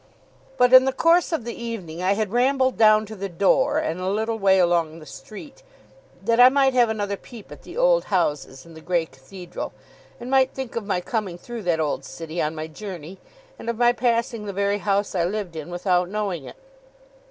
[0.57, 3.99] But in the course of the evening I had rambled down to the door, and
[4.01, 5.61] a little way along the street,
[6.23, 9.73] that I might have another peep at the old houses, and the grey Cathedral;
[10.19, 13.19] and might think of my coming through that old city on my journey,
[13.59, 16.55] and of my passing the very house I lived in, without knowing it.